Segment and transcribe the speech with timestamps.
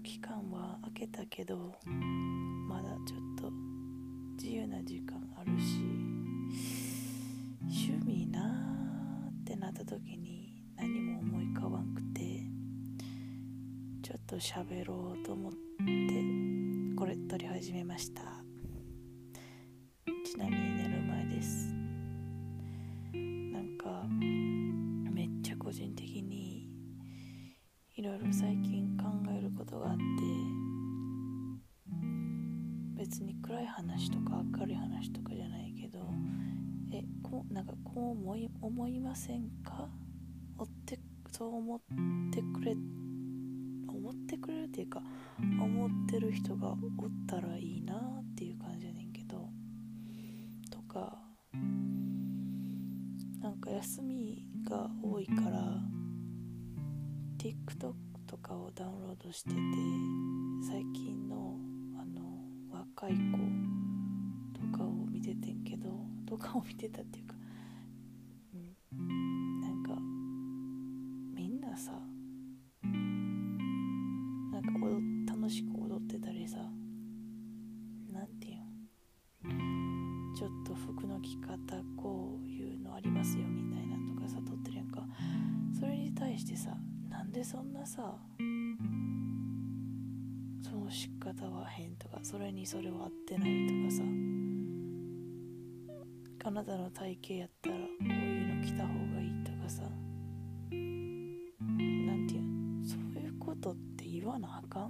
[0.00, 1.76] 期間は明けたけど
[2.68, 3.50] まだちょっと
[4.36, 5.82] 自由な時間あるし
[7.62, 12.42] 趣味なーってなった時に何も思い浮かばんくて
[14.02, 15.58] ちょっと喋ろうと思って
[16.96, 18.37] これ撮り始めました。
[41.98, 42.76] ってくれ
[43.88, 45.02] 思ってくれるっていうか
[45.40, 46.76] 思ってる人がおっ
[47.26, 49.48] たらいいなっていう感じやねんけど
[50.70, 51.18] とか
[53.40, 55.60] なんか休みが多いから
[57.38, 57.94] TikTok
[58.26, 59.56] とかをダウンロードしてて
[60.66, 61.56] 最近の
[62.00, 63.38] あの若い子
[64.72, 65.90] とかを見ててんけど
[66.26, 67.27] とかを見てたっていうか、
[92.18, 94.02] かそれにそれは合ってないとかさ。
[96.44, 99.82] あなたの体型やったらこういうの着た方がいいとかさ。
[99.82, 99.88] な
[102.14, 102.42] んていう
[102.86, 104.88] そういうことって言わなあか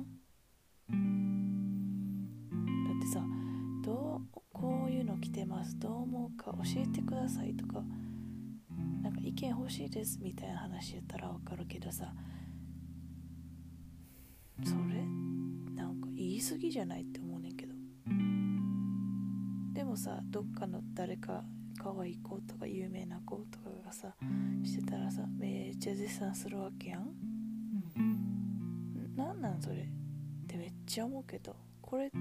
[0.93, 2.29] ん？
[2.87, 3.21] だってさ
[3.85, 5.79] どうこういうの着てます？
[5.79, 7.83] どう思うか教えてくださいとか。
[9.03, 12.13] なんか意見欲しいですみたいな話やったらわかるけどさ。
[14.65, 15.05] それ？
[15.75, 17.18] なんか言い過ぎじゃないって
[19.99, 21.43] さどっかの誰か
[21.77, 24.15] 可愛い子とか有名な子とかがさ
[24.63, 27.11] してたらさめっちゃ絶賛するわけやん、
[29.17, 29.77] なんなんそれ？
[29.83, 29.87] っ
[30.47, 31.57] てめっちゃ思うけど。
[31.83, 32.17] これって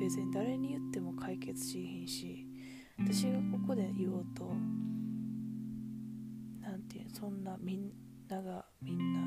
[0.00, 2.46] 別に誰に言っても解決しへんし。
[2.98, 4.44] 私がここで言おうと
[6.62, 7.90] なんていうそんなみん
[8.28, 9.20] ながみんな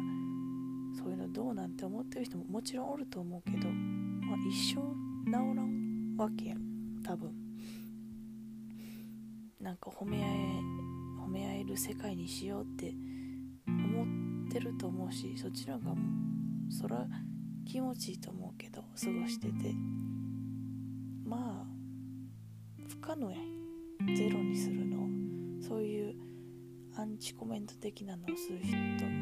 [0.98, 4.82] そういうのどうなんて思ってる人ももちろんおると思うけど、まあ、一生
[5.26, 6.62] 治らんわけやん。
[7.04, 7.34] 多分
[9.64, 10.28] なんか褒め合え
[11.26, 12.94] 褒め合える世界にしようって
[13.68, 15.96] 思ってると思うしそっちの方が
[16.70, 17.08] そら
[17.66, 19.74] 気持ちいいと思うけど過ごしてて。
[21.26, 21.66] まあ
[22.88, 23.38] 不可能や。
[24.16, 25.08] ゼロにするの
[25.62, 26.16] そういう
[26.96, 28.76] アンチコメント的なのをする人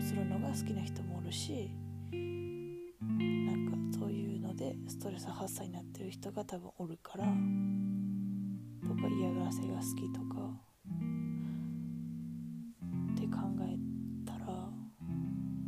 [0.03, 1.69] するのが好きな人もおるし
[2.11, 7.25] なんかそういうのでストレス発散になってる人が多分おるから
[8.81, 10.49] とか嫌がらせが好きとか。
[13.13, 13.77] って考え
[14.25, 14.45] たら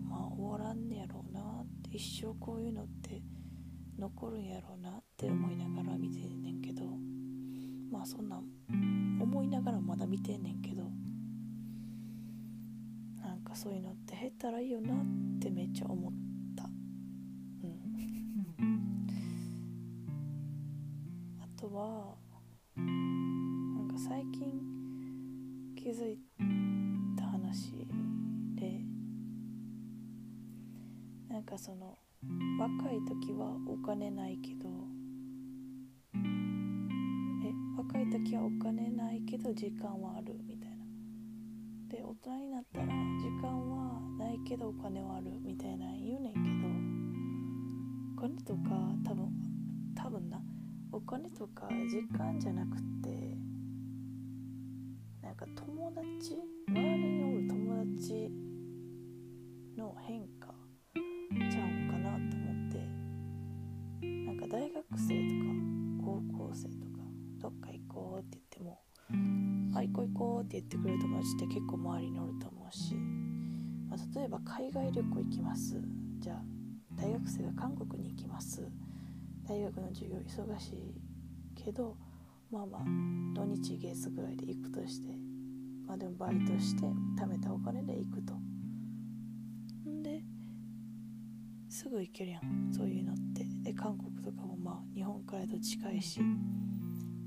[0.09, 1.41] まあ終わらんねやろうな。
[1.41, 3.21] って一生こういうのって
[3.97, 6.83] 残るんやろうなって思いながら見てんねんけど。
[7.91, 8.41] まあそんな
[9.21, 10.83] 思いながらまだ見てんねんけど。
[13.21, 14.97] なんかそういうのって減ったらいいよなっ
[15.39, 16.13] てめっちゃ思っ
[16.55, 16.63] た。
[17.63, 17.79] うん。
[21.39, 22.15] あとは
[25.83, 26.17] 気づい
[27.17, 27.73] た話
[28.55, 28.79] で
[31.29, 31.97] なんかその
[32.57, 34.69] 若い時はお金ないけど
[36.15, 40.85] え若い時はお金ないけど時間はあるみたいな。
[41.89, 46.65] で大人になったら時間はないけどお金はあるみたいな言うねんけど
[48.17, 48.69] お金とか
[49.05, 49.29] 多分
[49.97, 50.39] 多分な。
[50.93, 53.42] お金とか時間じゃなくて
[71.23, 72.95] ってくれる友達って結構周りにおると思うし、
[73.89, 75.81] まあ、例えば海外旅行行きます。
[76.19, 76.43] じゃあ
[76.95, 78.67] 大学生が韓国に行きます。
[79.47, 81.01] 大学の授業忙しい
[81.55, 81.97] けど
[82.51, 82.81] まあまあ
[83.35, 85.07] 土日月ぐらいで行くとして。
[85.85, 86.85] まあでもバイトして
[87.19, 88.33] 貯めたお金で行くと。
[89.89, 90.21] んで
[91.67, 92.71] すぐ行けるやん。
[92.71, 93.45] そういうのって。
[93.63, 96.21] で韓国とかもまあ日本からと近いし。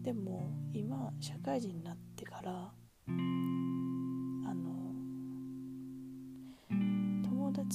[0.03, 2.73] でも今社会人になってから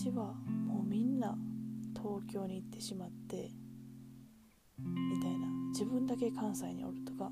[0.01, 0.33] あの友達は
[0.67, 1.37] もうみんな
[1.95, 3.51] 東京に行ってしまって
[4.79, 5.47] みたいな。
[5.71, 7.29] 自分だけ関西におるとか。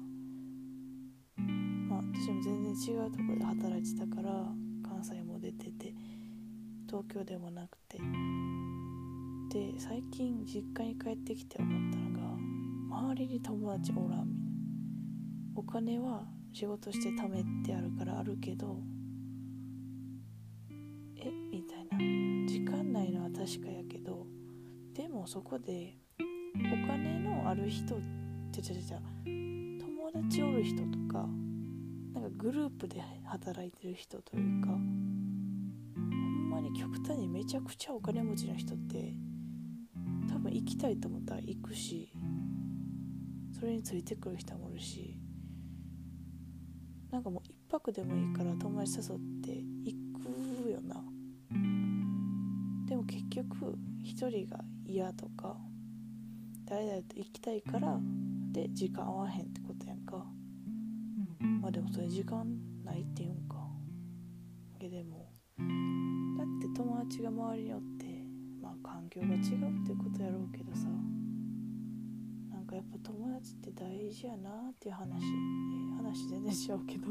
[1.89, 4.30] まあ私も全然違うところで働いてたから
[4.88, 5.95] 関西も出てて
[6.88, 7.98] 東京でもなくて。
[9.50, 12.36] で最近実家に帰ってきて思ったのが
[13.00, 14.50] 周りに友達おらんみたいな。
[15.56, 18.77] お金は仕事して貯めてあるからあるけど
[25.31, 25.94] そこで
[26.56, 28.02] お金のある人
[28.52, 31.28] ちゃちゃちゃ友達おる人とか
[32.16, 39.14] なんかグループで働いてる人というかほんまに極端にめちゃくちゃお金持ちの人って
[40.28, 42.12] 多分行きたいと思ったら行くし
[43.60, 45.16] それについてくる人もおるし
[47.12, 49.96] なんかもう一泊でもいいから友達誘って行
[50.66, 50.96] くよな。
[52.88, 53.78] でも結局
[54.19, 55.56] 一人が嫌とか
[56.66, 57.98] 誰々と行きたいから
[58.51, 60.25] で時間合わへんってことやんか。
[61.62, 62.45] まあでもそれ時間
[62.83, 63.56] ないっていうんか。
[64.77, 65.31] けでも
[66.38, 68.06] だって友達が周りにおって
[68.62, 70.89] まあ環境が違うってことやろうけどさ
[72.51, 77.07] なんかやっぱ友達って大事やなっていう話、えー、話全然しちゃうけど。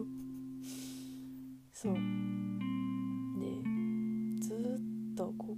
[1.73, 1.95] そう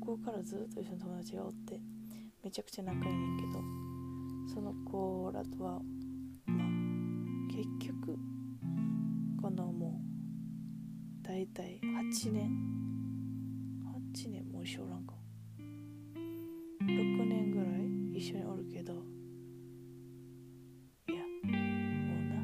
[0.01, 1.81] 校からずっと一緒の友達がおって
[2.43, 5.81] めちゃくちゃ仲いいねんけどその子らとは
[6.47, 6.69] まあ
[7.49, 8.19] 結局
[9.41, 10.01] このも
[11.23, 12.51] う大体8年
[14.15, 15.15] 8年もう一緒おらんか。
[16.81, 18.95] 6年ぐらい一緒におるけど
[21.09, 22.35] いやもうな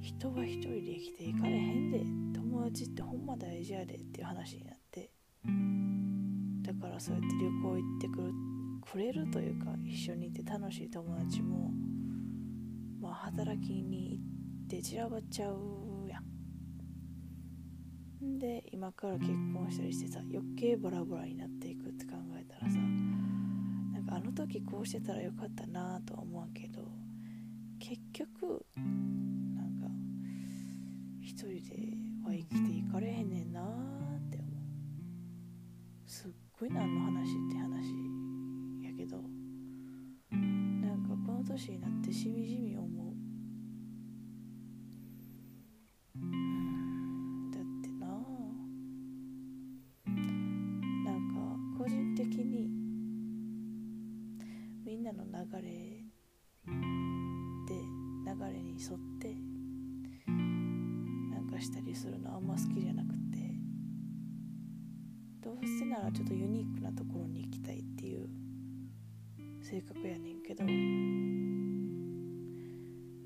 [0.00, 1.98] 人は一人で生きていかれへんで
[2.38, 4.81] 友達ってほんま大事やでっていう話になって。
[7.02, 8.32] そうやって旅行行ってくる
[8.80, 11.72] くれるというか一緒にいて楽しい友達も
[13.00, 14.22] まあ働きに行っ
[14.68, 16.24] て散らばっちゃうやん。
[18.38, 26.82] で今から結婚したりしてさ余計バラバラになっていくって考えたらさなんかあの時こうしてたらよかったなとは思うけど
[27.80, 29.88] 結局なんか
[31.20, 31.54] 一人で
[32.24, 33.11] は生きていかれ
[55.02, 55.62] んなの流れ
[57.66, 59.34] で流れに沿って
[61.34, 63.16] なんかしたりするのあんま好きじゃなくて
[65.42, 68.28] どうせならちょっとユニークなところに行きたいっていう
[69.60, 70.62] 性格やねんけど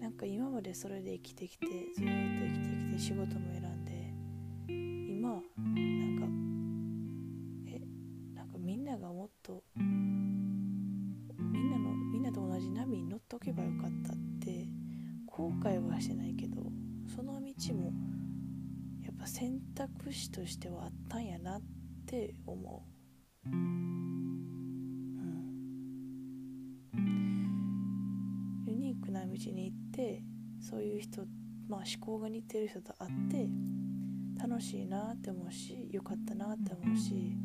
[0.00, 3.65] なんか今までそれで生きてきてずっと生きてきて仕事も選
[31.68, 33.48] まあ思考が似てる人と会って
[34.38, 37.36] 楽しいなって思うし良かったなって思うし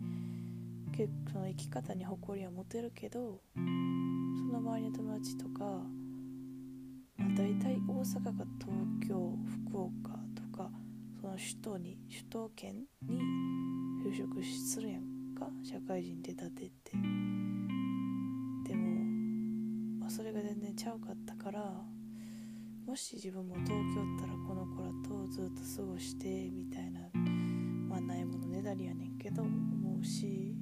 [0.91, 3.59] 結構その生き方に誇りは持てるけどそ
[4.53, 5.63] の周りの友達とか、
[7.17, 9.37] まあ、大体大阪か東京
[9.69, 10.69] 福岡とか
[11.21, 12.75] その首都に首都圏
[13.07, 13.21] に
[14.05, 16.91] 就職するやんか社会人出たてって。
[18.67, 21.73] でも、まあ、それが全然ちゃうかったから
[22.91, 27.00] もし自分も東京ったらこの子らとずっと過ごしてみたいな
[27.88, 30.53] まあないものねだりやねんけど思うし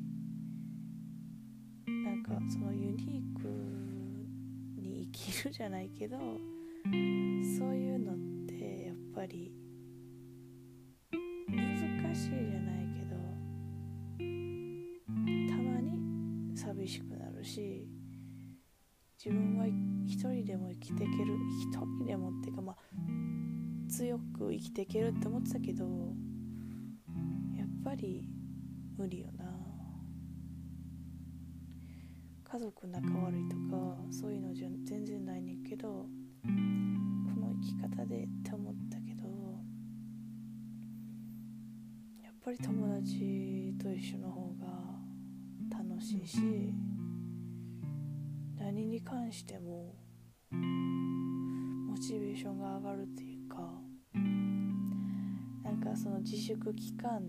[1.87, 3.47] なんかそのユニーク
[4.79, 6.21] に生きるじゃないけどそ
[6.91, 6.95] う
[7.75, 8.15] いうのっ
[8.47, 9.51] てやっぱり
[11.47, 13.15] 難しいじゃないけど
[15.49, 17.87] たまに寂しくなるし
[19.17, 22.75] 自分は一一人でも生きていける一人でもっていうかまあ
[23.87, 25.85] 強く生きていけるって思ってたけど
[27.55, 28.27] やっぱり
[28.97, 29.45] 無理よな。
[32.51, 36.07] 家族仲悪いとかそういうのじゃ全然ないねんけどこ
[37.39, 39.27] の生き方でって思ったけど
[42.23, 46.73] やっぱり友達と一緒の方が楽しいし
[48.69, 49.95] 何に関しても
[50.51, 53.55] モチベーションが上がるっていうか
[55.63, 57.19] なんかその自粛期間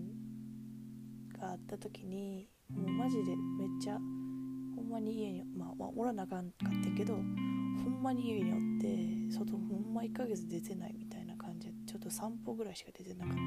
[1.39, 13.43] があった時にもうマジでめっちゃほんまに家にまあ、おらなあかんかってんけどほんまに家におって外ほんま1ヶ月出てないみたいな感じでちょっと散歩ぐらいしか出てなかったか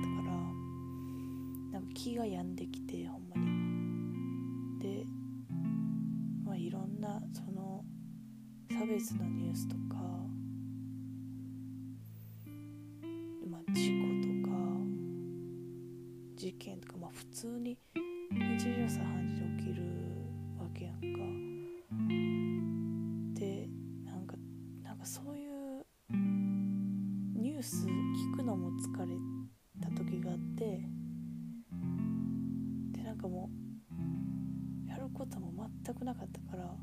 [1.70, 3.53] らなんか気が病んできてほんまに。
[8.84, 9.96] 差別のニュースとか
[13.50, 14.54] まあ事故とか
[16.36, 17.78] 事件とかまあ普通に
[18.30, 19.82] 日常茶飯事で起きる
[20.60, 21.00] わけやんか。
[23.40, 23.68] で
[24.04, 24.36] なんか
[24.82, 25.86] なんかそういう
[27.40, 29.16] ニュース聞くのも疲れ
[29.80, 30.82] た時があって
[32.92, 33.48] でなんかも
[34.86, 36.76] うやることも全くなかったから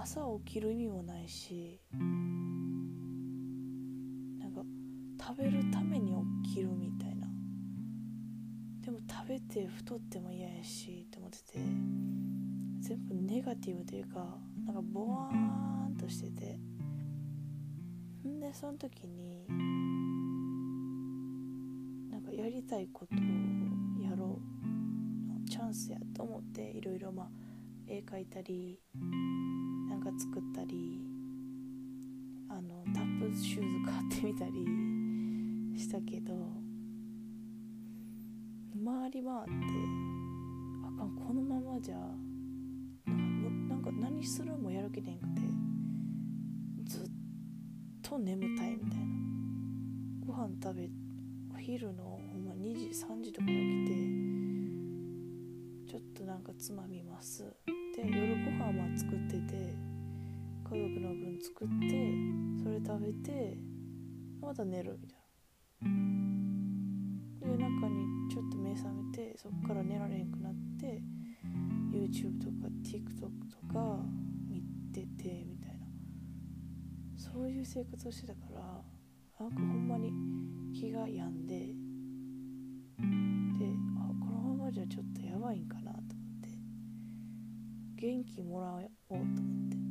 [0.00, 1.98] 朝起きる意味もないしな
[4.46, 4.62] んか
[5.20, 6.14] 食べるために
[6.44, 7.26] 起きるみたいな。
[8.80, 11.58] でも食べて太っても嫌やしって思ってて
[12.80, 14.24] 全部ネガティブというか
[14.64, 15.34] なんかボワー
[15.88, 16.58] ンとしてて
[18.26, 19.46] んでその時に
[22.10, 23.18] なんかやりたいことを
[24.02, 24.68] やろう
[25.28, 27.28] のチャンスやと思っていろいろまあ
[27.86, 28.80] 絵描いたり
[30.16, 31.00] 作ったり
[32.48, 36.34] あのタップシューズ買ってみたりしたけど
[38.84, 39.50] 回り回って
[40.84, 45.40] あかんこのままじゃなんか何するもやる気でんくて
[46.86, 47.10] ずっ
[48.02, 49.18] と眠たいみたいな。
[50.28, 50.90] ご飯食べ
[51.54, 53.92] お昼のほんま2時3時とかに起
[55.86, 57.44] きてちょっとなんかつまみます。
[57.96, 59.74] で夜ご飯は作ってて
[60.70, 62.12] 家族の分作って
[62.62, 63.56] それ食べて
[64.38, 65.90] また寝るみたいな。
[67.40, 71.00] で中にちょっと目覚めてそっから寝られへんくなって
[71.90, 74.04] YouTube とか TikTok とか
[74.46, 74.60] 見
[74.92, 75.86] ててみたいな。
[77.16, 78.60] そういう生活をしてたから
[79.40, 80.12] なんかほんまに
[80.78, 81.64] 気が病んでで
[83.96, 86.04] あこのままじゃちょっとやばいんかなと思っ
[86.42, 86.50] て
[87.96, 89.87] 元気もらおうと思って。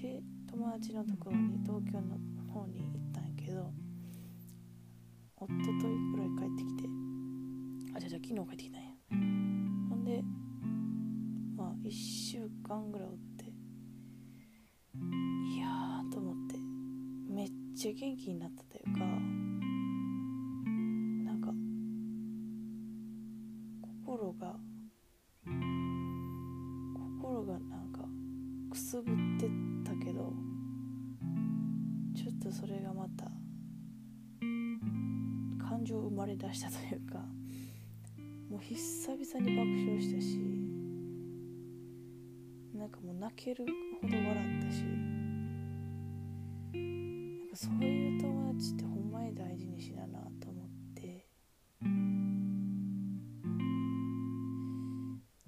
[0.00, 2.16] で友達のところに東京の
[2.52, 3.70] 方に行ったんやけど
[5.36, 5.60] 一昨日
[6.12, 6.88] ぐらい帰ってきて
[7.96, 8.88] あじゃあじゃ昨日帰ってきたんや。
[9.90, 10.22] ほんで
[11.56, 13.48] まあ1週間ぐらいおってい
[15.58, 16.56] やーと思って
[17.28, 19.04] めっちゃ元気になったというか
[36.52, 37.18] したというか
[38.50, 40.38] もう久々に爆笑したし
[42.74, 43.66] なんかもう泣ける
[44.00, 44.82] ほど笑ったし
[47.40, 51.26] なんかそういう友達ってほんまに大事にしななと思って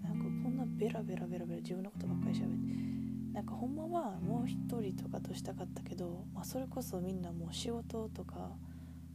[0.02, 8.50] なんかこんなベラベラベラベラ自分のことばっかり喋ってなんかほんまはもう一人とかとしたかったけど、まあ、それこそみんなもう仕事とか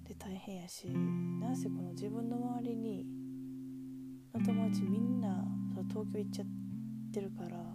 [0.08, 3.06] で大変やしなんせこの自分の周りに
[4.34, 6.48] の友達みんなその東京行っちゃっ
[7.14, 7.58] てるから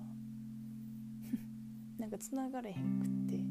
[1.99, 3.45] なんか繋がれへんくって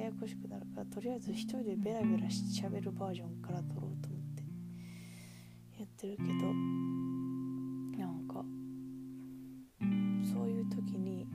[0.00, 4.44] ややこしくなるからとりあえず一人でベラベラしゃべるバージョンから撮ろうと思って
[5.78, 6.30] やってるけど
[7.98, 8.44] なんか
[10.32, 11.26] そういう時に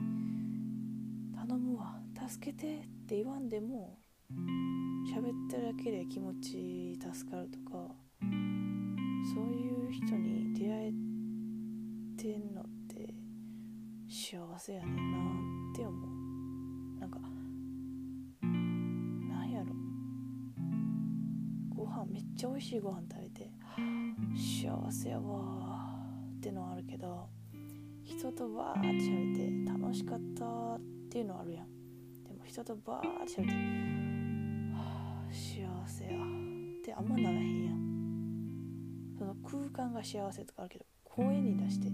[1.36, 3.98] 「頼むわ助けて」って言わんでも
[5.08, 7.94] 喋ってるだけで気持ち助かるとか
[9.34, 10.92] そういう人に出会え
[12.16, 13.14] てんのって
[14.06, 15.18] 幸せやねんな
[15.72, 17.00] って思う。
[17.00, 17.18] なんか
[18.42, 19.72] なんやろ。
[21.74, 23.50] ご飯めっちゃ美味しいご飯食べて
[24.36, 27.28] 幸せやわーってのはあるけど
[28.04, 31.66] 人とバーって喋って楽しかったっていうのはあるやん。
[32.24, 34.07] でも人とバーって喋って
[35.88, 36.10] せや。
[36.10, 36.14] っ
[36.84, 37.78] てあんまならへんやん。
[39.18, 41.92] その空間が幸せとかあるけど声に出してわ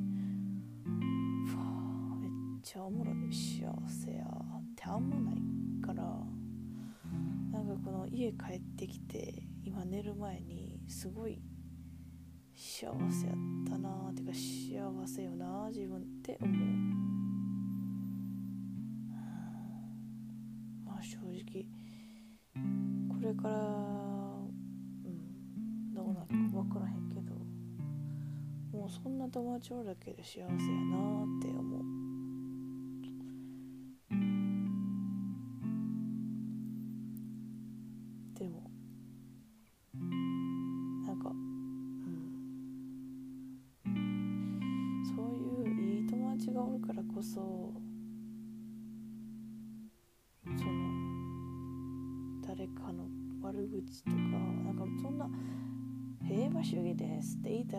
[2.21, 2.31] めっ
[2.63, 4.25] ちゃおもろい幸せや。
[4.25, 4.29] っ
[4.77, 5.37] てあんまない
[5.81, 6.03] から
[7.53, 11.41] なんかこの家帰ってきて今寝る前にすごい
[12.55, 13.37] 幸せやっ
[13.69, 14.11] たなー。
[14.11, 16.57] ってか幸せよな自分って思う、
[20.85, 21.67] まあ正直
[23.37, 27.35] れからうんどうなるか分からへんけど
[28.79, 30.59] もうそんな友達おるだけで幸せやなっ
[31.43, 32.04] て思う。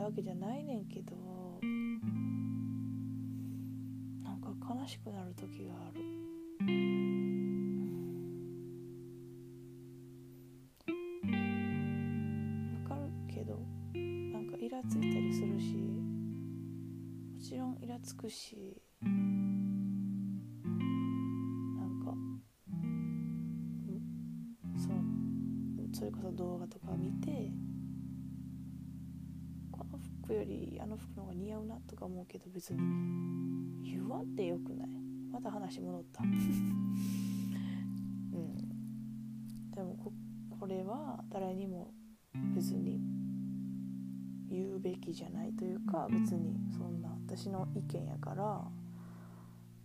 [0.05, 1.15] わけじゃないねんけど
[4.23, 6.01] なんか悲しくなる時がある。
[12.83, 13.59] わかるけど
[13.95, 18.79] なんかイラついたりするしもちろんイラつくし
[30.95, 32.79] の服の方が似合うなとか思うけど別に。
[33.83, 34.89] 言わんでよくない？
[35.31, 36.23] また話戻った。
[36.23, 36.29] うん。
[39.71, 40.13] でもこ
[40.59, 41.93] これは誰にも
[42.55, 43.01] 別に
[44.49, 48.65] 言うべきじゃないというか別にそんな私の意見やから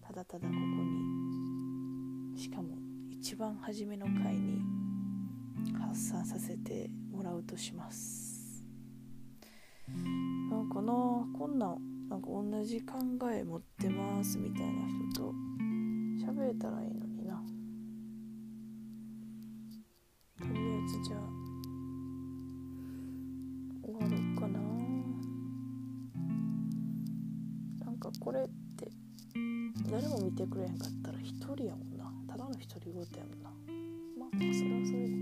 [0.01, 2.79] ただただここにしかも
[3.11, 4.63] 一番初めの回に
[5.75, 8.30] 発散させてもらうとします
[10.81, 10.93] かな
[11.39, 11.77] こんな
[12.09, 12.95] なんか同じ考
[13.31, 14.73] え持ってますみたいな
[15.13, 15.35] 人と
[16.27, 17.41] 喋れたらいいのにな。
[20.39, 21.21] とりあえずじゃあ
[23.85, 24.59] 終わろうかな。
[27.85, 28.45] なんかこれっ
[28.77, 28.91] て
[29.91, 32.11] 誰も見てくれへんかったら一人やもんな。
[32.27, 33.51] ただの独り言やもんな。
[34.19, 35.20] まあまあそれはそれで。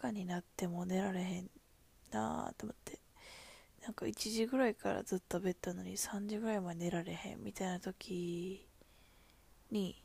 [0.00, 1.50] 中になっても寝られへん
[2.12, 3.00] なと思って。
[3.82, 8.66] なんか1時ぐらいからずっとベッドのに3時ぐらいまで寝られへんみたいな時
[9.70, 10.02] に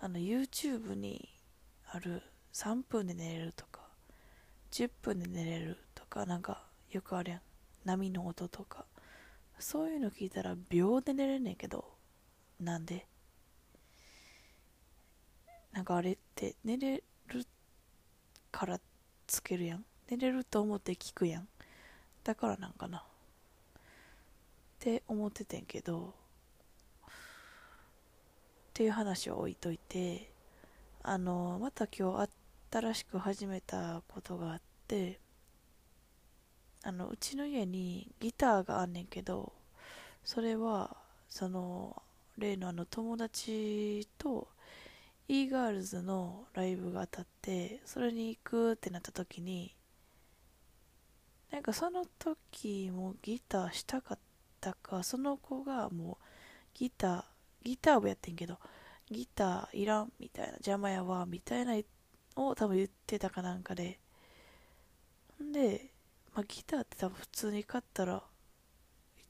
[0.00, 1.28] あの YouTube に
[1.90, 2.22] ある
[2.52, 3.80] 3分で寝れるとか
[4.70, 7.40] 10分で寝れるとかなんかよくあるやん。
[7.84, 8.86] 波の音とか。
[9.58, 11.84] そういうの聞いたら秒で寝れんねんけど
[12.60, 13.06] なんで？
[15.72, 17.46] なんかあれって寝れる
[18.50, 18.84] からって
[19.26, 19.84] つけるやん。
[20.10, 21.48] 寝れると思って聞くやん。
[22.22, 22.98] だからなんかな。
[22.98, 23.02] っ
[24.84, 26.12] て思っててんけど
[27.08, 27.10] っ
[28.74, 30.30] ていう話は置いといて
[31.02, 32.28] あのまた今日
[32.70, 35.20] 新しく始めたことがあって
[36.82, 39.54] あのうちの家にギターがあんねんけど
[40.22, 40.96] それは
[41.30, 42.02] その
[42.36, 44.48] 例のあの友達と
[45.28, 49.74] e ガールズのライブが当たってそれに行くってなった時に
[51.50, 54.18] なんかその時もギターしたかっ
[54.60, 56.24] たかその子がもう
[56.74, 57.24] ギター
[57.62, 58.58] ギターをやってんけど
[59.10, 61.74] ギターいらんみたいな邪魔やわみたいな
[62.36, 63.98] を多分言ってたかなんかで
[65.42, 65.94] んで
[66.34, 68.22] まあ、ギターって多分普通に買ったら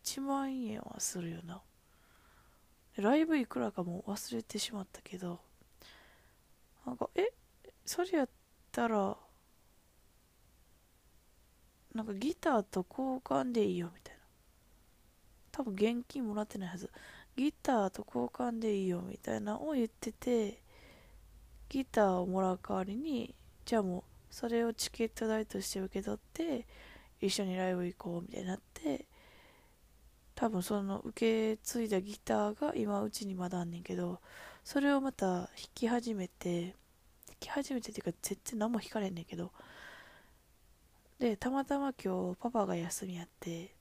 [0.04, 1.60] 1万円はするよな。
[2.96, 5.40] ライブいくらかも忘れてしまったけど、
[6.86, 7.32] なんか、え、
[7.84, 8.28] それやっ
[8.72, 9.16] たら、
[11.94, 14.20] なんかギターと交換でいいよみたいな。
[15.52, 16.90] 多分現金もらってないはず。
[17.36, 20.62] ギターと交換でいいよみたいなを言ってて、
[21.68, 26.66] ギターをもらう代わりに、じゃあもうそれをチケット代として受け取って、
[27.20, 29.06] 一緒にライブ行こうみたいになって
[30.34, 34.20] 多分その受け継いだギターが今うちにまだあんねんけど
[34.64, 36.74] それをまた弾き始めて
[37.28, 39.52] 弾き始めてっていうか全然何も弾かれんねんけど
[41.18, 43.74] でたまたま今日パパが休みやって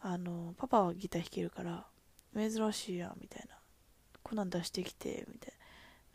[0.00, 1.86] あのパパはギター弾けるから
[2.34, 3.56] 珍しいやんみたいな。
[4.22, 5.52] こんなん出してきてみたい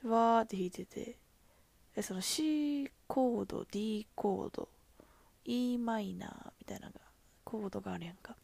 [0.03, 0.11] な。
[0.11, 1.17] わーって弾いてて
[1.95, 4.69] でその C コード D コード
[5.43, 6.91] E マイナーみたいな
[7.43, 8.35] コードがあるやんか。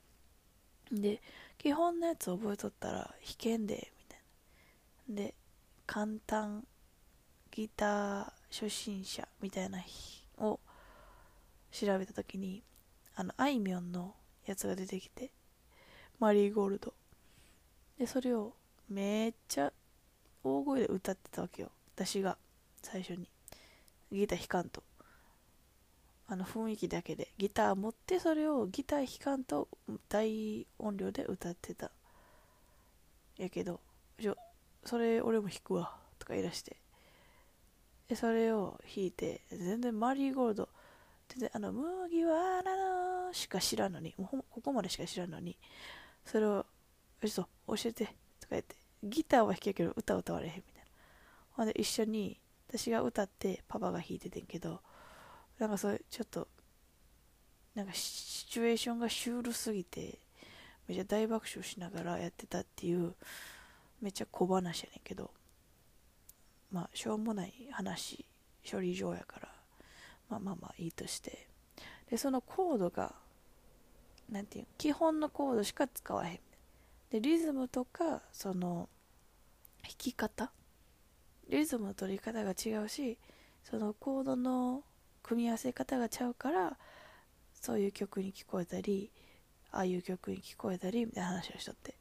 [0.91, 1.21] で
[1.57, 4.00] 基本のやつ覚えとったら弾けんでみたいな
[5.07, 5.33] で
[5.85, 6.65] 簡単
[7.51, 10.59] ギター初心者みたいな日を
[11.71, 12.63] 調べた時に
[13.15, 15.31] あのあいみょんのやつが出てきて
[16.19, 16.93] マリーゴールド。
[17.97, 18.53] でそれを
[18.89, 19.73] めっちゃ
[20.43, 21.71] 大声で歌ってたわけよ。
[21.95, 22.37] 私が
[22.81, 23.27] 最初に。
[24.11, 24.83] ギター弾かんと。
[26.27, 27.29] あの雰囲気だけで。
[27.37, 29.67] ギター持ってそれをギター弾かんと
[30.09, 31.91] 大音量で歌ってた。
[33.37, 33.79] やけど
[34.85, 36.77] それ俺も弾くわとか言い出して。
[38.07, 40.69] でそれを弾いて全然マリーゴールド
[41.29, 42.75] 全然あの麦わら
[43.27, 45.57] のしか知らんのにもうここまでしか知らんのに
[46.25, 46.65] それを
[47.21, 48.13] 嘘教えてとか
[48.51, 50.89] 言ってギターは弾けるけど歌歌われへんみたいな。
[51.53, 54.81] ほんで一緒に私が歌ってパパが弾いててんけど
[55.57, 56.47] なんかそれちょっと
[57.75, 60.19] なんかシチュエーションがシュールすぎて
[60.87, 63.15] めっちゃ大爆笑しながらやってたっていう
[64.01, 65.31] めっちゃ小話やねんけど
[66.71, 68.25] まあしょうもない話
[68.69, 69.47] 処理上やから
[70.29, 71.47] まあまあまあいいとして。
[72.09, 73.15] でそのコードが
[74.29, 76.39] なんていう基本のコードしか使わへん。
[77.09, 78.89] でリズムとかその
[79.81, 80.51] 弾き方？
[81.49, 83.17] リズムの取り方が違うし
[83.63, 84.83] そのコードの
[85.23, 86.77] 組み合わせ方がちゃうから
[87.53, 89.11] そういう曲に聞こえたり
[89.71, 91.95] ああいう曲に聞こえたりみたいな話をしとって。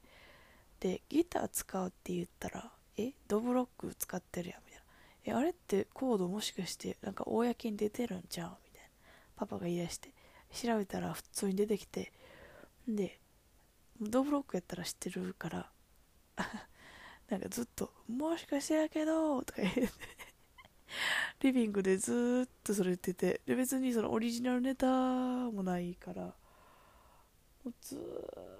[0.80, 4.84] でギター使うって言ったらえドブロック使ってるやんみたいな。
[5.24, 8.56] えあれってコードもしかしてなんか公に出てるんちゃう？
[8.64, 8.88] みたいな。
[9.36, 10.10] パパが言い出して
[10.52, 12.12] 調べたら普通に出てきて
[12.88, 13.20] で
[14.00, 15.70] ドブロックやったら知ってるから
[17.28, 19.88] なんかずっと「もしかしてやけど」とか言って。
[21.38, 26.34] リビングでずっとそれ言っててで別にそのオリジナルネタもないからも
[27.66, 28.59] うずっと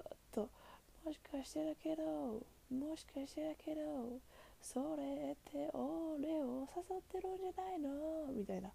[1.05, 4.19] もしかしてだけどもしかしてだけど
[4.61, 8.69] それって俺を誘ってるんじゃないの?」みたいな。
[8.69, 8.73] も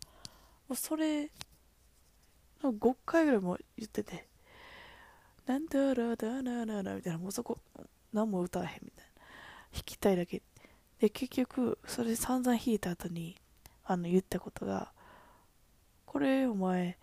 [0.71, 1.31] うそれ
[2.63, 4.29] 5回ぐらいも言ってて。
[5.47, 7.19] なんだらだなななみたいな。
[7.19, 7.61] もうそこ
[8.13, 9.23] 何も歌わへんみたいな。
[9.73, 10.43] 弾きたいだけ。
[10.99, 13.37] で結局それ散々弾いた後に
[13.85, 14.93] あの言ったことが
[16.05, 16.99] これお前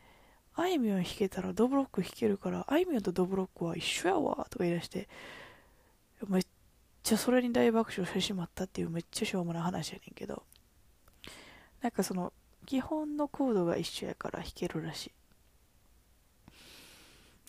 [0.56, 5.10] あいみょん弾けたらドブロック弾けるからあいみょんとドブロックは一緒やわとか言い出して
[6.28, 6.44] めっ
[7.02, 10.44] ちゃそれに大爆笑してしまったっていうめっちゃしょうもない話やねんけど
[11.82, 12.32] なんかその
[12.66, 15.12] 基本のコードが一緒やから弾けるらしい。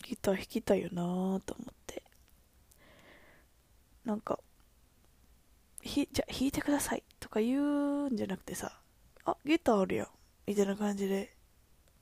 [0.03, 2.03] ギター弾きたいよなーと思って。
[4.03, 4.39] なんか
[5.81, 8.79] ひじゃあ弾いてくださいとか言うんじゃなくてさ
[9.23, 10.07] あギターあるやん
[10.45, 11.34] みたいな感じで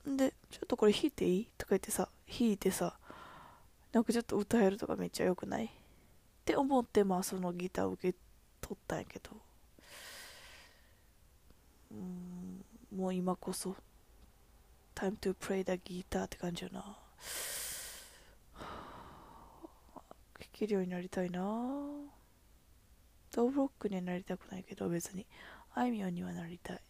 [0.06, 1.48] でちょっとこれ弾いていい？
[1.58, 2.98] とか言ってさ弾いてさ
[3.92, 5.66] なんかちょっと歌えるとかめっちゃ良くない？
[5.66, 5.70] っ
[6.46, 8.18] て思ってまあそのギターを受け
[8.62, 9.30] 取ったんやけど。
[11.92, 12.66] うん
[12.98, 13.76] もう今こそ
[14.96, 16.98] time to play the guitar って感じよな。
[20.40, 21.40] 弾けるようになりたいな。
[23.32, 25.26] ドブロックにはなりたくないけど別に。
[25.76, 26.82] あいみょんにはなりたい。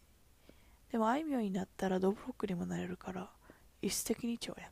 [0.93, 3.27] でもあいみょんになったらドブロックにもなれるから
[3.81, 4.71] 一石二鳥やん。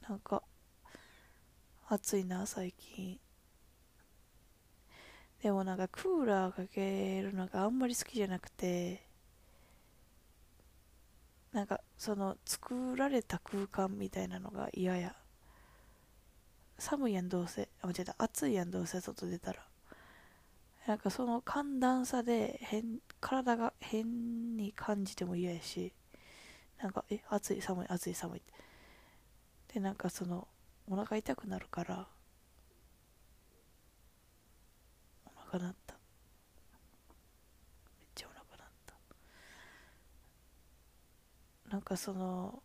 [0.08, 0.42] なんか
[1.86, 3.20] 暑いな最近。
[5.42, 9.06] でもなんかクーラーかけるのがあんまり好きじゃなくて
[11.52, 15.14] なんかその作られた空間みたいなのが嫌や。
[16.78, 17.68] 寒いやんどうせ。
[17.82, 18.14] あ間違えた。
[18.16, 19.69] 暑いやんどうせ外出たら。
[20.86, 25.92] なんかその寒暖差で変体が変に感じても嫌やし
[26.82, 28.42] なんかえ暑い寒い暑い寒い
[29.72, 30.48] でなんかその
[30.88, 32.08] お腹痛くなるから
[35.26, 35.94] お腹なった。
[37.98, 38.44] めっちゃおなっ
[38.86, 38.94] た。
[41.70, 42.62] なんかその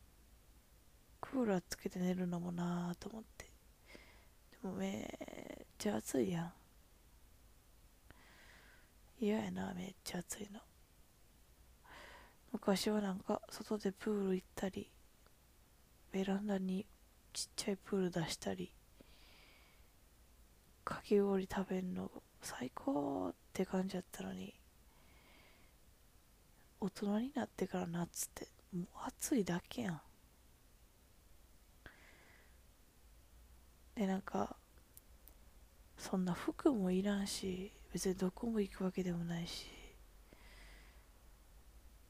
[1.21, 3.45] クーラーつけて寝るのもなあと思って。
[4.63, 5.03] でもめ
[5.63, 6.53] っちゃ暑いやん。
[9.19, 10.59] 嫌やなめっちゃ暑いの。
[12.51, 14.89] 昔はなんか外でプール行ったり
[16.11, 16.85] ベランダに
[17.33, 18.71] ちっちゃいプール出したり
[20.85, 22.09] かき氷食べんの
[22.41, 24.53] 最高って感じやったのに
[26.79, 30.01] 大人になってから夏ってもう暑いだけやん。
[33.95, 34.55] でなんか
[35.97, 39.67] そんな服もいらんし別にどこも行くわけでもないし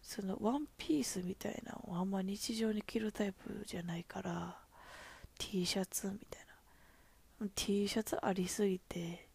[0.02, 4.58] そのワンピースみたいなのあんま日常に着るタイプじゃないから
[5.38, 6.42] T シャツみたい
[7.40, 7.48] な。
[7.54, 9.28] T シャツありすぎて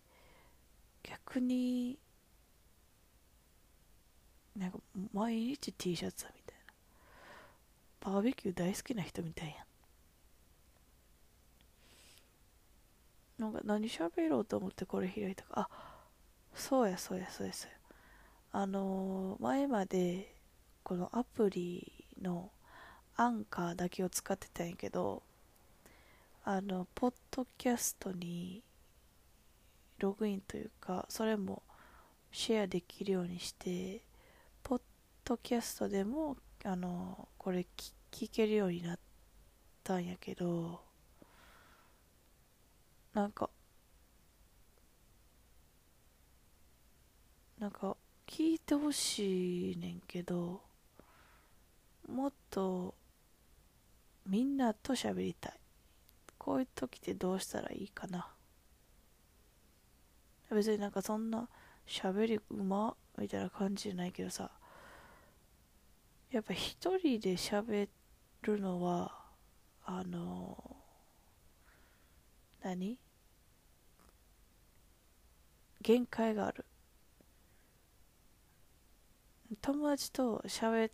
[1.05, 1.97] 逆に
[4.57, 4.79] なんか
[5.13, 6.57] 毎日 T シャツみたい
[8.03, 8.13] な。
[8.13, 9.55] バーベキュー大好きな人みたいや
[13.39, 13.43] ん。
[13.43, 15.69] なんか何喋ろうと思ってこれ開いたか。
[15.71, 15.89] あ
[16.55, 17.77] そうやそうやそうやそうや。
[18.53, 20.35] あのー、前まで
[20.83, 22.51] このアプリの
[23.17, 25.23] アンカーだけを使ってたんやけど
[26.45, 28.63] あのポッドキャストに
[29.99, 31.63] ログインというかそれも
[32.33, 34.01] シェアできるようにして
[34.63, 34.81] ポッ
[35.25, 37.67] ドキャストでもあのこれ
[38.11, 38.99] 聞けるようになっ
[39.85, 40.81] たんやけど
[43.15, 43.51] なんか
[47.61, 47.96] なんか
[48.27, 50.62] 聞いてほしいねんけど
[52.09, 52.94] もっと
[54.27, 55.53] みんなと喋りたい。
[56.38, 58.29] こういう時ってどうしたらいいかな。
[60.51, 61.49] 別になんかそんな
[61.87, 64.51] 喋りうまみたいな感じじゃないけどさ。
[66.31, 67.88] やっぱ一人で喋
[68.42, 69.12] るのは
[69.85, 70.77] あの
[72.62, 72.99] 何？
[75.83, 76.64] 限界がある。
[79.61, 80.93] 友達と喋っ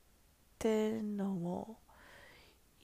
[0.59, 1.79] てんのも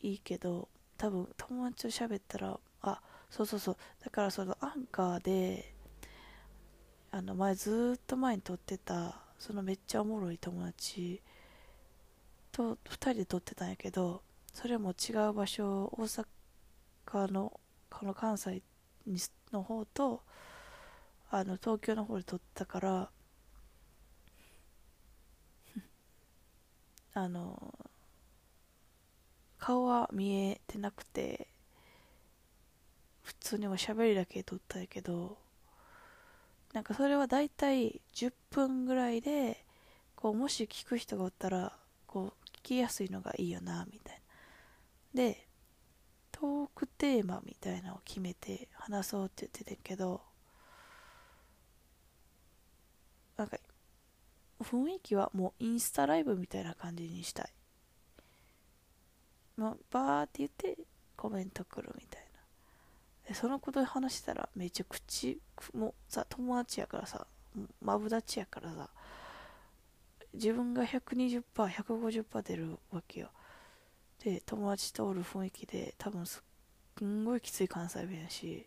[0.02, 3.76] いいけど多分友達と喋ったらあそうそうそう。
[4.04, 5.74] だからそのアンカーで
[7.10, 11.22] あの前ずっと前に撮ってたそのめっちゃおもろい友達
[12.52, 16.24] と2人で撮ってたんやけどそれも違う場所大
[17.12, 18.62] 阪のこの関西
[19.52, 20.22] の方と
[21.30, 23.10] あの東京の方で撮ったから
[27.14, 27.74] あの
[29.58, 31.46] 顔は見えてなくて
[33.22, 35.38] 普通におしゃべりだけ撮ったんやけど
[36.72, 39.64] なんかそれはだいたい10分ぐらいで
[40.16, 41.72] こうもし聞く人がおったら
[42.06, 44.14] こう聞きやすいのがいいよなみたい
[45.14, 45.22] な。
[45.22, 45.46] で
[46.32, 50.22] トークテーマみたいなのを決めて話そうって言ってたけど
[53.36, 53.58] なんか
[54.62, 57.52] 雰囲気はもうインスタライブみたいな感じにしたい。
[59.56, 60.78] まあ、バーって言って
[61.16, 63.28] コメント来るみたいな。
[63.28, 64.86] でそのことで話したらめっちゃ
[65.74, 67.26] もうさ友達やからさ
[67.80, 68.88] マブダチやからさ
[70.34, 73.28] 自分が 120%150% 出るわけよ
[74.24, 76.42] で友達とおる雰囲気で多分す
[77.04, 78.66] んごいきつい関西弁やし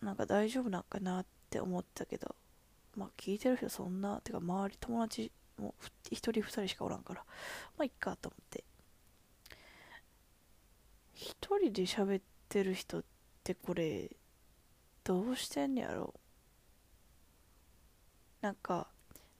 [0.00, 2.34] なんか大丈夫なんかなって思ったけど
[2.96, 5.74] まあ聞いてる人そんなてか周り友達も
[6.10, 7.24] 1人2人しかおらんから
[7.76, 8.64] まあいっかと思って。
[11.16, 13.04] 1人で喋ってる人っ
[13.44, 14.10] てこれ
[15.04, 16.12] どうしてんねやろ？
[18.40, 18.88] なんか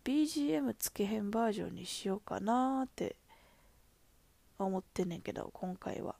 [0.04, 3.16] BGM つけへんバージョンにしようかなーって
[4.58, 6.14] 思ってんねんけど今回は。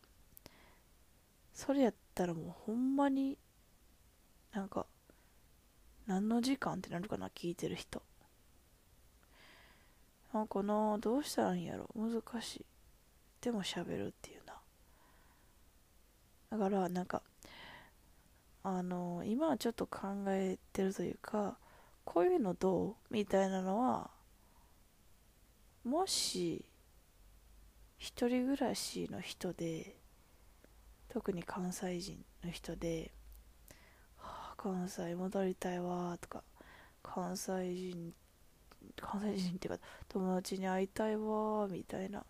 [1.53, 3.39] それやったらもうほんまに
[4.53, 4.87] なんか
[6.07, 8.03] 何の時間ってなるかな聞いてる人。
[10.33, 11.89] なんかなどうしたらいいんやろ。
[11.95, 12.65] 難しい。
[13.41, 14.55] でも喋るっていうな。
[16.51, 17.23] だからなんか
[18.63, 21.59] あの今はちょっと考えてるというか
[22.05, 24.11] こういうのどうみたいなのは
[25.85, 26.65] もし
[27.99, 29.97] 一人暮らしの人で
[31.09, 33.13] 特に関西人の人で
[34.65, 36.43] 関西戻りたいわとか
[37.03, 38.15] 関西人
[38.99, 42.25] 関西人っていうか友達に会いたいわみたいな。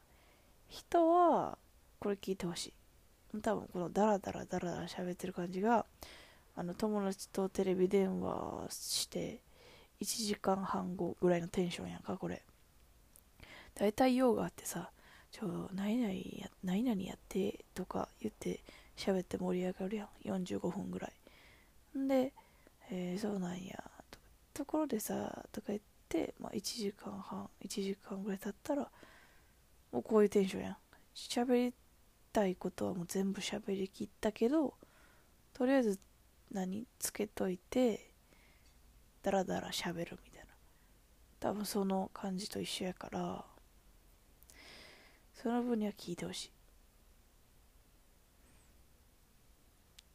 [0.68, 1.57] 人は
[2.01, 2.73] これ聞いてほし
[3.33, 3.40] い。
[3.40, 5.87] 多分このダラダラダラダラ喋ってる感じが
[6.57, 9.38] あの友達とテレビ電話して
[10.01, 12.42] 1時間半後ぐらいのテンションやんかこれ。
[13.77, 14.90] 大体用があってさ
[15.31, 18.59] ちょ何々や何々やってとか言って
[18.97, 20.09] 喋って盛り上がるやん。
[20.25, 21.12] 45分ぐらい。
[21.99, 22.33] んで、
[22.91, 24.19] えー、そうなんやと
[24.53, 28.91] ところでさとか言って、まあ、1時間半1時間ぐらい経ったら
[29.93, 30.77] もうこういうテンションやん。
[31.15, 31.75] 喋り
[32.33, 34.75] たいことはもう全部喋りきったけど
[35.53, 36.01] とりあえず
[36.51, 38.11] 何つけといて
[39.23, 40.55] ダラダラ喋るみたいな。
[41.41, 43.45] 多分その感じと一緒やから
[45.35, 46.51] その分には聞いてほしい。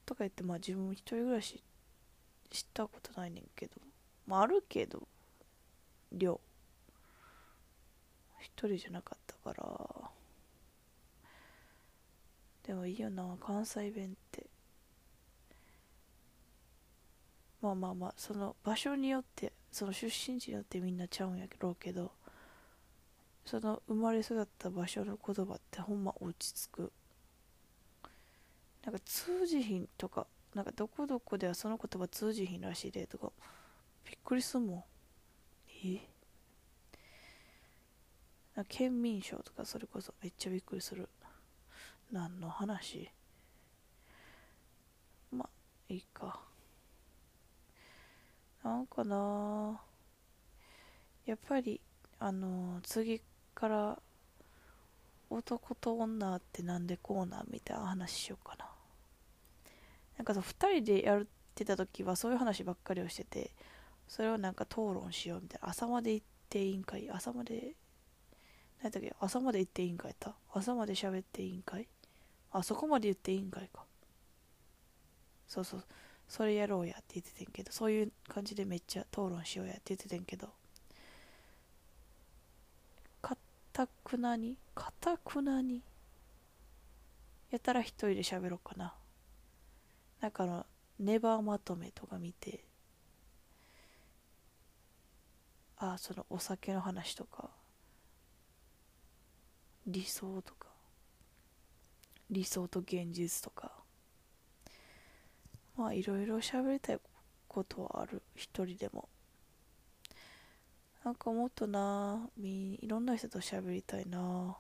[0.06, 1.64] とか言ってまあ自分一人暮らし
[2.52, 3.74] したことないねんけど。
[4.28, 5.08] まああるけど。
[6.12, 6.40] 量。
[8.40, 10.12] 一人じゃなかったから。
[12.64, 14.46] でもいいよな関西弁って。
[17.62, 22.12] まあまあまあその場所によってその出身地によってみんなちゃうんやろうけど。
[23.50, 26.92] その生まれ育った場所の言葉ってほんま落ち着く。
[28.86, 33.32] なんか通じひんとかなんかどこどこではその言葉通じひんらしいでとか
[34.06, 34.84] びっくりすんもん。
[35.86, 36.02] え？
[38.56, 41.08] な県民賞とかそれこそめっちゃびっくりする。
[42.12, 43.10] 何の話？
[45.32, 45.50] まあ
[45.88, 46.40] いいか。
[48.64, 49.80] なんかな
[51.26, 51.80] やっぱり
[52.20, 53.22] あの次
[53.54, 54.00] から
[55.30, 57.48] 男と女ってなんでこうなん？
[57.52, 58.69] みたいな話しようかな。
[60.20, 63.52] なんかさ2人でやってた時はそういう話ばっかりをしてて
[64.08, 67.74] それをなんか討論しようみたいな朝まで行っていいんかい朝まで
[68.84, 70.36] 何だっけ朝まで行っていいんかいた？
[70.54, 71.88] 朝まで喋っていいんかい
[72.52, 73.62] あそこまで言っていいんか。
[73.62, 73.86] いか
[75.48, 75.84] そうそう。
[76.28, 80.50] それやろうやって言っててんけどそういう感じでめっちゃ討論しようやって言っててんけど
[83.22, 83.38] か
[83.74, 85.82] たくなにかたくなに
[87.52, 88.94] やったら一人で喋ろうかな。
[90.22, 90.66] なんかあの
[91.00, 92.66] ネバーまとめとか見て
[95.78, 97.50] あそのお酒の話とか
[99.88, 100.68] 理想とか
[102.30, 103.72] 理想と現実とか
[105.80, 107.00] まあいろいろ喋りたい
[107.48, 108.22] ことはある。
[108.36, 109.10] 一人でも。
[111.04, 114.58] なんかもっとなみいろんな人と喋りたいな。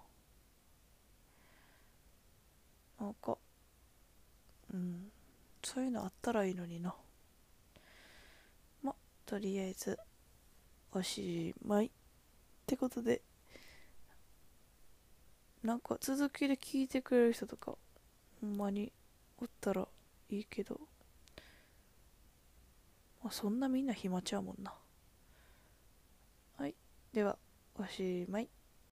[2.99, 3.37] なんか
[4.73, 5.11] うん。
[5.63, 6.95] そういうのあったらいいのにな。
[8.81, 8.95] ま
[9.25, 9.99] とりあえず
[10.91, 11.89] おしまいっ
[12.65, 13.21] てことで。
[15.61, 17.77] なんか続きで聞いてくれる人とか
[18.39, 18.93] ほんまに
[19.37, 19.87] おったら
[20.29, 20.79] いいけど。
[23.21, 24.73] まあそんなみんな暇ちゃうもんな。
[26.57, 26.75] はい。
[27.11, 27.37] では
[27.75, 28.49] おしまい。